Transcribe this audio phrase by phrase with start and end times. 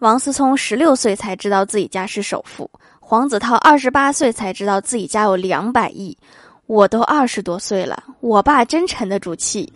[0.00, 6.14] 王思聪十六岁才知道自己家是首富，黄子韬二十八岁才知道自己家有两百亿，
[6.66, 9.72] 我都二十多岁了，我爸真沉得住气。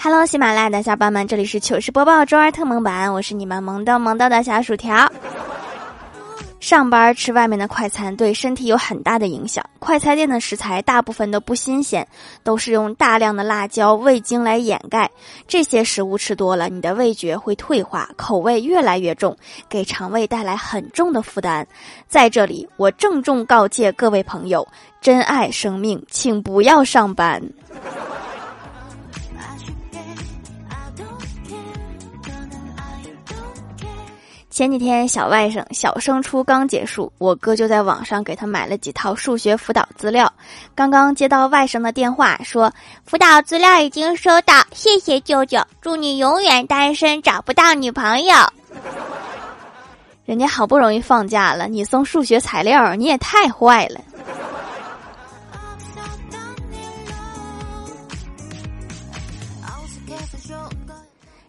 [0.00, 5.10] Hello，喜马拉雅的小伙伴们，这里是糗事播报周二特萌版，我是你们萌逗萌逗的小薯条。
[6.60, 12.06] 上班吃外面的快餐对身体有很大的影响，快餐店的食材大部分都不新鲜，
[12.44, 15.10] 都是用大量的辣椒、味精来掩盖。
[15.48, 19.36] 这些食物吃多了，你的味觉会退化，口味越来越重，
[19.68, 21.66] 给肠胃带来很重的负担。
[22.06, 24.66] 在这里，我郑重告诫各位朋友：
[25.00, 27.42] 珍爱生命，请不要上班。
[34.58, 40.32] 前几天小外甥小升初刚结束，我哥就在网上给他买了几套数学辅导资料。
[40.74, 42.72] 刚刚接到外甥的电话，说
[43.04, 48.34] 辅导资料已经收到，谢谢舅舅，祝你永远单身，找不到女朋友。
[50.24, 54.00] 人家好不容易放假了，你送数学材料，你也太坏了。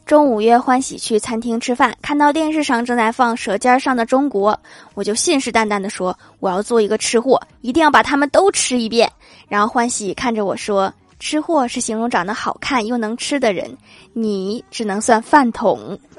[0.10, 4.52] 中午约欢喜去餐厅吃饭，看到电视上正在放《舌尖上的中国》，
[4.96, 9.08] 我就信誓旦旦地说：“我要做一个吃货，一定要把他们都吃一遍。”
[9.48, 13.78] 然后欢喜看着我说：“吃货是形容长得好看又能吃的人，
[14.14, 16.00] 你只能算饭桶。”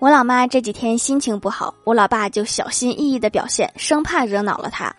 [0.00, 4.92] 我老妈这几天心情不好，我老爸就小心翼翼的表现，生怕惹恼了她。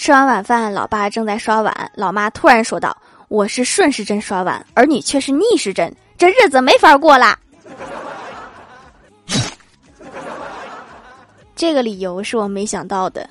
[0.00, 2.96] 吃完晚饭，老爸正在刷碗，老妈突然说道
[3.28, 7.38] ：“我是顺时针刷碗，而你却是逆时针，这日子没法过啦。”
[11.54, 13.28] 这个理由是我没想到的。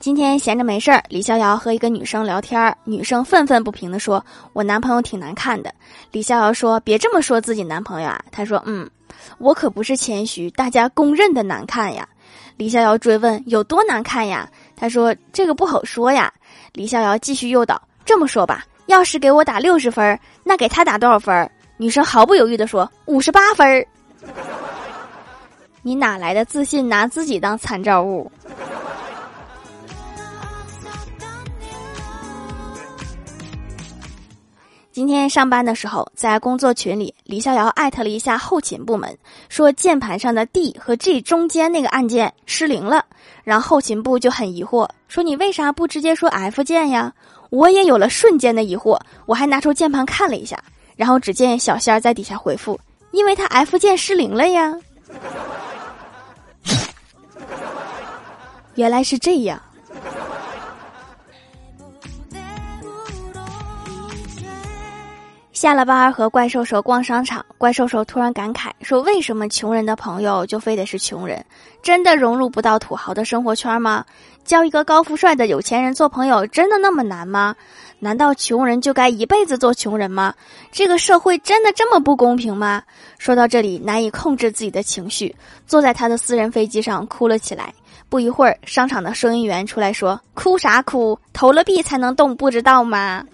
[0.00, 5.72] 今天闲着没事儿，李逍遥和一个女生聊天，女生愤愤不平地说：“我男朋友挺难看的。”
[6.10, 8.90] 李逍遥说：“别这么说自己男朋友啊。”他说：“嗯。”
[9.38, 12.08] 我可不是谦虚，大家公认的难看呀。
[12.56, 14.48] 李逍遥追问有多难看呀？
[14.76, 16.32] 他说这个不好说呀。
[16.72, 21.50] 李逍遥继续诱导，这么说吧，要是给我打六十分，那给他打多少分？
[21.76, 23.86] 女生毫不犹豫地说五十八分。
[25.82, 28.30] 你哪来的自信拿自己当参照物？
[34.94, 39.18] 今天上班的时候，在工作群里，李逍遥艾特了一下后勤部门，
[39.48, 43.04] 说键盘上的 D 和 G 中间那个按键失灵了。
[43.42, 47.12] 然后后勤部就很疑惑，说你为啥不直接说 F 键呀？
[47.50, 48.96] 我也有了瞬间的疑惑，
[49.26, 50.62] 我还拿出键盘看了一下，
[50.94, 52.78] 然后只见小仙儿在底下回复，
[53.10, 54.72] 因为他 F 键失灵了呀。
[58.76, 59.60] 原来是这样。
[65.64, 71.42] 下了班和怪兽兽逛商场，怪兽兽突然感慨说：“为什么穷人的朋友就非得是穷人？
[71.82, 74.04] 真的融入不到土豪的生活圈吗？
[74.44, 77.56] 交一个高富帅的有钱人做朋友真的那么难吗？
[77.98, 80.34] 难道穷人就该一辈子做穷人吗？
[80.70, 82.82] 这个社会真的这么不公平吗？”
[83.16, 85.34] 说到这里，难以控制自己的情绪，
[85.66, 87.72] 坐在他的私人飞机上哭了起来。
[88.10, 91.18] 不一会儿，商场的收银员出来说：“哭啥哭？
[91.32, 93.24] 投了币才能动，不知道吗？”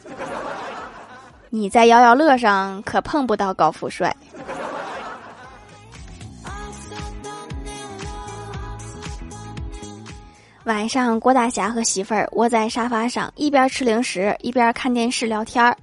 [1.53, 4.15] 你在摇摇乐上可碰不到高富帅。
[10.65, 15.77] 晚上，郭大侠和媳妇儿窝在沙发上，一边吃零食一边看电视聊天儿。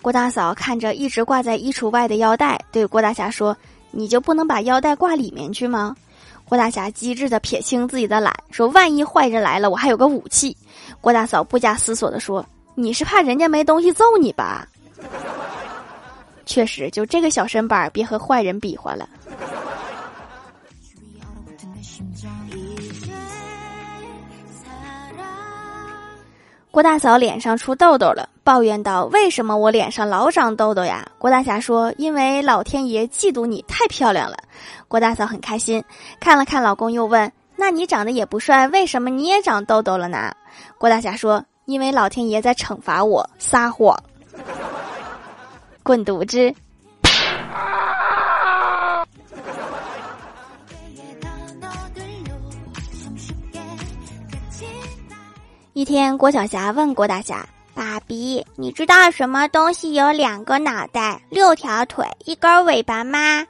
[0.00, 3.56] 郭大嫂看着一直挂在衣橱外的腰带，对郭大侠说
[3.92, 5.94] ：“你就不能把腰带挂里面去吗？”
[6.48, 10.56] 郭大侠机智的撇清自己的懒，说：“万一坏人来了，我还有个武器。”
[11.00, 12.44] 郭大嫂不假思索的说
[12.74, 14.66] ：“你是怕人家没东西揍你吧？”
[16.44, 19.08] 确实，就这个小身板，别和坏人比划了。
[26.70, 34.38] 郭大嫂脸上出痘痘了，抱怨道：“为什么我脸上老长痘痘呀？”郭大侠说：“因为老天爷嫉妒你太漂亮了。”
[34.88, 35.84] 郭大嫂很开心，
[36.18, 40.32] 看了看老公，又问：“那你长得也不帅，为什么你也长痘痘了呢？”
[40.78, 43.94] 郭大侠说：“因为老天爷在惩罚我撒谎。”
[45.82, 46.54] 滚犊子！
[55.72, 57.44] 一天，郭晓霞问郭大侠
[57.74, 63.44] ：“爸比，你知道什么东西有两个脑袋、六条腿、一根尾巴吗？”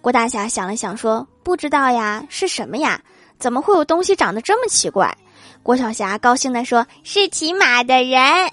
[0.00, 3.00] 郭大侠想了想说：“不知道呀，是什么呀？
[3.38, 5.16] 怎么会有东西长得这么奇怪？”
[5.62, 8.50] 郭晓霞高兴地说：“是骑马的人。”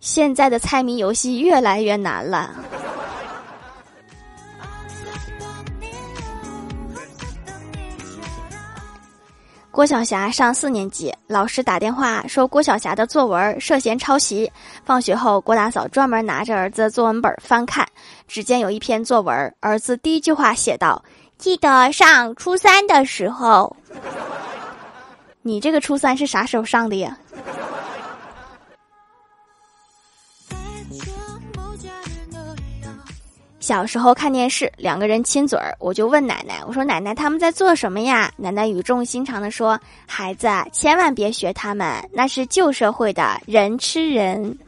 [0.00, 2.50] 现在的猜谜游戏越来越难了。
[9.70, 14.50] 郭晓霞上四年级，老师打电话说郭晓霞的作文涉嫌抄袭。
[14.84, 17.86] 放学后，郭大嫂专门拿着儿子作文本翻看，
[18.26, 21.02] 只见有一篇作文，儿子第一句话写道
[21.38, 23.74] ：“记得上初三的时候。”
[25.42, 27.16] 你这个初三是啥时候上的呀？
[33.70, 39.78] 小时候看电视，两个人亲嘴儿，我就问奶奶：“我说奶奶他们在做什么呀？”奶奶语重心长地说
[40.08, 44.58] ：“孩子，千万别学他们，那是旧社会的人吃人。”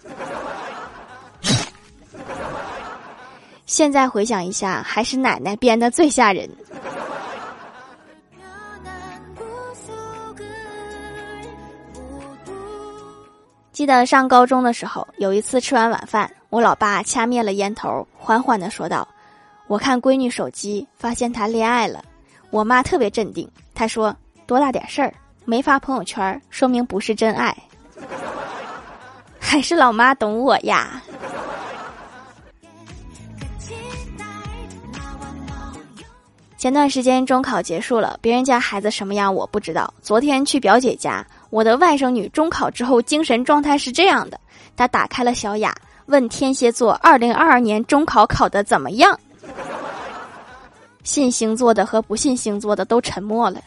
[3.66, 6.48] 现在回想一下，还是奶奶编的最吓人。
[13.72, 19.08] 记得上高中的时候，有一次吃完晚饭，我老爸掐灭了烟头，缓缓的说道
[19.66, 22.04] ：“我看闺女手机，发现她恋爱了。”
[22.50, 24.14] 我妈特别镇定，她说
[24.46, 25.14] ：“多大点事儿，
[25.46, 27.56] 没发朋友圈，说明不是真爱。”
[29.40, 31.02] 还是老妈懂我呀。
[36.58, 39.92] 前段时间中考结束了，别人家孩子什么样我不知道。
[40.02, 41.26] 昨天去表姐家。
[41.52, 44.40] 我的外甥女中考之后精神状态是这样的：
[44.74, 45.76] 她打开了小雅，
[46.06, 49.20] 问天蝎座二零二二年中考考的怎么样。
[51.04, 53.60] 信星座的和不信星座的都沉默了。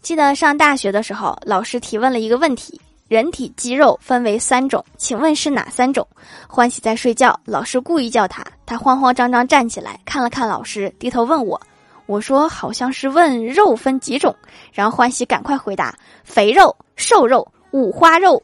[0.00, 6.06] 记得上大学的时候，老师提问了一个问题：人体肌肉分为三种，请问是哪三种？
[6.46, 11.60] 欢喜在睡觉，老师故意叫他，他慌慌张张站起来，看了看老师，低头问我。
[12.06, 14.34] 我说好像是问肉分几种，
[14.72, 15.94] 然后欢喜赶快回答：
[16.24, 18.42] 肥肉、瘦肉、五花肉。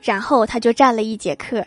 [0.00, 1.64] 然后他就站了一节课。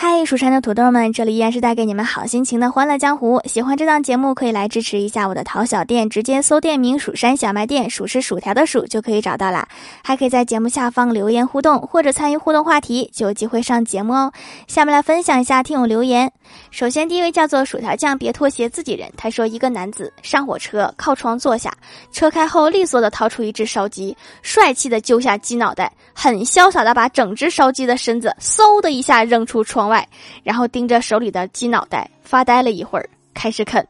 [0.00, 3.42] 嗨，蜀山的土豆们，这里依然是带给你们好心情的欢乐江湖。
[3.46, 9.66] 喜欢这档节目，可以来支持一下我的淘小店，直接搜店名“蜀山小卖店”，数是薯条的数就可以找到啦。
[10.04, 14.32] 还可以在节目下方留言互动，或者参与互动话题，就有机会上节目哦。
[14.68, 16.30] 下面来分享一下听友留言。
[16.70, 19.10] 首先，第一位叫做薯条酱，别拖鞋，自己人。
[19.16, 21.76] 他说，一个男子上火车，靠窗坐下，
[22.12, 29.87] 车开后利索的掏出一只烧鸡，帅气的揪下鸡脑袋，很潇洒的把整只烧鸡的身子嗖的一下扔出窗。
[29.88, 30.06] 外，
[30.42, 33.86] 然后盯着手里的鸡脑袋发呆了一会儿，开始啃。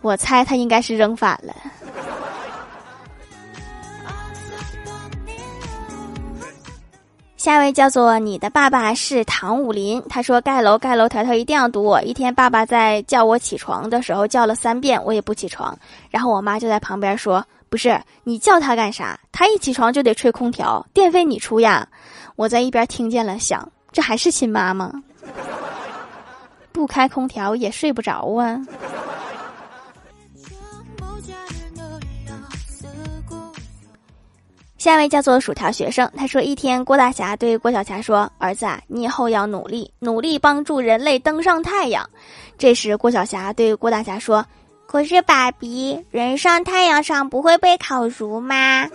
[0.00, 1.54] 我猜他应该是扔反了。
[7.36, 12.00] 下一位叫做你的爸爸是唐武林，他说盖楼盖楼，条条一定要堵我。
[12.00, 15.78] 一天，爸爸在叫我起床的时候叫了三遍，我也不起床。
[16.08, 19.20] 然后我妈就在旁边说：“不是你叫他干啥？
[19.30, 21.86] 他一起床就得吹空调，电费你出呀。”
[22.34, 23.70] 我在一边听见了，想。
[23.94, 24.92] 这还是亲妈吗？
[26.72, 28.60] 不开空调也睡不着啊。
[34.76, 42.10] 下一位叫做薯条学生，他说：一天，郭大侠对郭小霞说：“儿子啊，你以后要努力，努力帮助人类登上太阳。”
[42.58, 44.44] 这时，郭小霞对郭大侠说
[44.86, 48.86] ：“可是爸比，人上太阳上不会被烤熟吗？”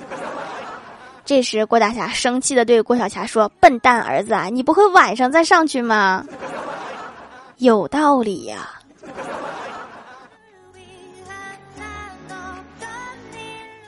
[1.30, 6.26] 这时，郭大侠生气的对郭小霞说：“笨蛋儿子啊，你不会晚上再上去吗？”
[7.58, 8.79] 有道理呀。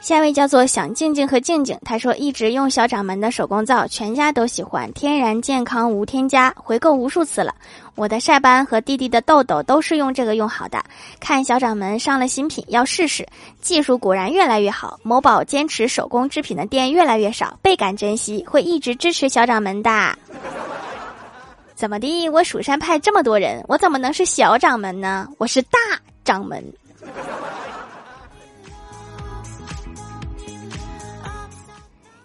[0.01, 7.53] 下一位叫做想静静和静静，他说一直用小掌门的手工皂，全家都喜欢，天然健康无添加，回购无数次了。
[7.93, 10.83] 我的晒斑和弟弟的痘痘都是用这个用好的。
[11.19, 13.27] 看小掌门上了新品，要试试，
[13.61, 14.99] 技术果然越来越好。
[15.03, 20.17] 某宝坚持手工制品的店越来越少，倍感珍惜，会一直支持小掌门的。
[21.75, 22.27] 怎么的？
[22.29, 25.27] 我蜀山派这么多人，我怎么能是小掌门呢？
[25.37, 25.77] 我是大
[26.23, 26.63] 掌门。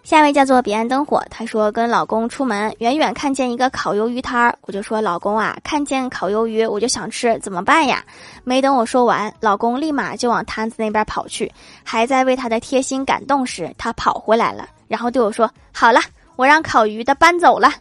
[0.06, 8.04] 下一位叫做彼岸灯火，她说跟老公出门，远远看见一个烤鱿鱼摊儿，我就说老公啊，看见烤鱿鱼我就想吃，怎么办呀？
[8.44, 11.50] 没等我说完，老公立马就往摊子那边跑去，
[11.82, 15.98] 还在为他的贴心感动时，他跑回来了，然后对我说：“好了，
[16.36, 17.72] 我让烤鱼的搬走了。”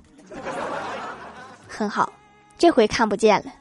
[1.70, 2.12] 很好，
[2.58, 3.52] 这回看不见了。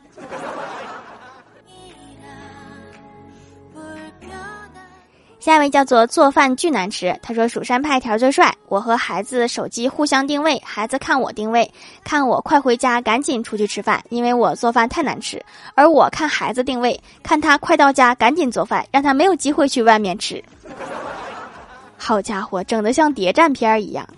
[5.44, 8.50] 下一位叫做做饭巨难吃，他说蜀山派条最帅。
[8.66, 11.70] 我和孩子手机互相定位，孩子看我定位，
[12.02, 15.44] 看我快回家，赶紧出去吃饭，因为我做饭太难吃。
[15.74, 20.42] 而我看孩子定位，看他快到家，赶紧做饭，让他没有机会去外面吃。
[21.98, 24.08] 好家伙，整的像谍战片一样。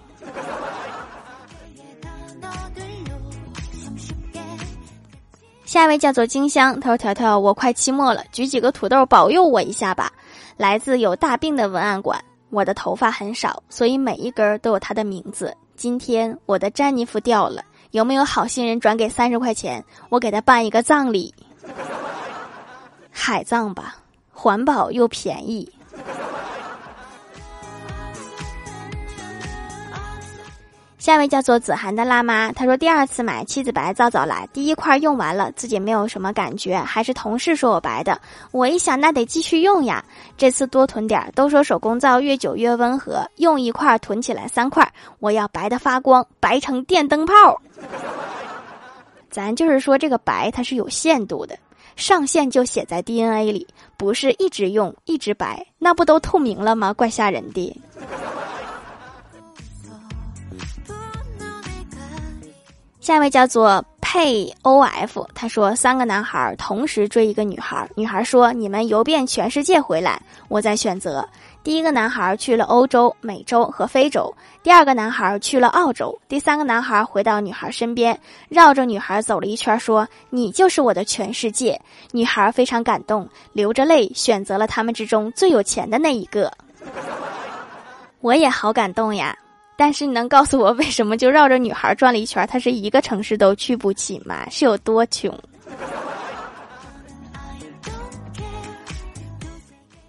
[5.77, 10.11] 下一位叫做金香，他说：“条条，我快期末了，举几个土豆保佑我一下吧。”
[10.57, 12.19] 来自有大病的文案馆，
[12.49, 15.55] 我的头发很少，所以每一根都有他的名字。
[15.77, 21.35] 今天我的詹妮弗掉了，有没有好心人转给三十块钱，我给他办一个葬礼？
[23.11, 23.97] 海葬吧，
[24.33, 25.71] 环保又便宜。
[31.07, 38.21] 下一位叫做子涵的辣妈，她说第二次买妻子白皂皂来，第一块用完了，自己没有什么感觉，还是同事说我白的。
[38.51, 40.05] 我一想，那得继续用呀，
[40.37, 41.31] 这次多囤点儿。
[41.31, 47.33] 都说手工皂越久越温和，用一块囤起来三块，我要白的发光，白成电灯泡。
[49.31, 51.57] 咱就是说这个白它是有限度的，
[51.95, 53.65] 上限就写在 DNA 里，
[53.97, 56.93] 不是一直用一直白，那不都透明了吗？
[56.93, 57.81] 怪吓人的。
[63.07, 71.25] 下一位叫做佩 O F，他说三个男孩同时追一个女孩，女孩说你们游遍全世界回来，我再选择。
[71.63, 81.81] 第一个男孩去了欧洲、美洲和非洲，第二个男孩去了澳洲，第三个男孩回到女孩身边，绕着女孩走了一圈，说你就是我的全世界。
[82.11, 86.53] 女孩非常感动，流着泪选择了他们之中最有钱的那一个。
[88.21, 89.39] 我也好感动呀。
[89.77, 94.47] 但是你能告诉我为什么就绕着女孩转了一圈，他是一个城市都去不起吗？
[94.51, 95.39] 是有多穷？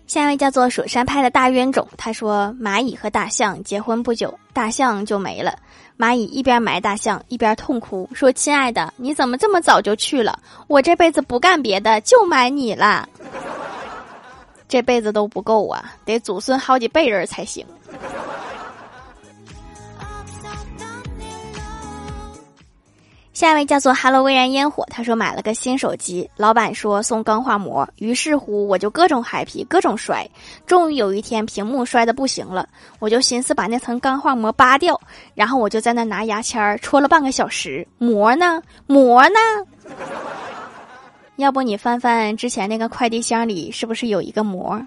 [0.08, 5.54] 下一位叫做蜀山派的大冤种，他说蚂蚁和大象结婚不久，大象就没了。
[5.98, 10.40] 蚂蚁一边埋大象一边痛哭，说：“亲爱的，你怎么这么早就去了？
[10.68, 13.08] 我这辈子不干别的，就埋你了。
[14.70, 17.66] 这辈子都不够啊，得祖孙好几辈人才行。”
[23.38, 30.28] 下一位叫做 “Hello 微燃烟火”，他说买了个新手机，老板说送钢化膜，于是乎我就各种 happy，各种摔，
[30.66, 32.68] 终于有一天屏幕摔的不行了，
[32.98, 35.00] 我就寻思把那层钢化膜扒掉，
[35.36, 38.60] 然后我就在那拿牙签戳了半个小时，膜呢？
[38.88, 39.40] 膜呢？
[41.38, 44.82] 要不你翻翻之前那个快递箱里，是不是有一个膜？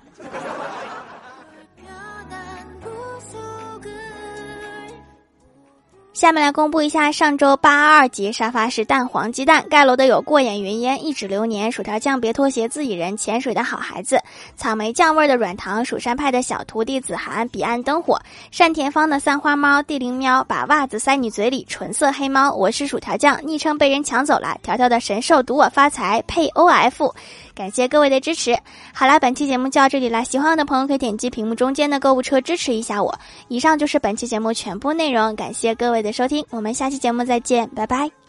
[6.20, 14.20] 下面来公布一下上周八二级沙发是蛋黄鸡蛋盖楼的有过眼云烟一指流年薯条酱别拖鞋自己人潜水的好孩子
[14.54, 18.20] 草莓酱味的软糖蜀山派的小徒弟子涵彼岸灯火
[18.54, 27.14] 单田芳的三花猫地灵喵把袜子塞你嘴里纯色黑猫我是薯条酱昵称被人抢走了条条的神兽赌我发财配 O F。
[27.54, 28.56] 感谢各位的支持。
[28.94, 33.18] 好啦，本期节目就到这里啦，喜欢我的朋友可以点击屏幕中间的购物车支持一下我。
[33.48, 38.19] 以上就是本期节目全部内容，感谢各位的收听，我们下期节目再见，拜拜。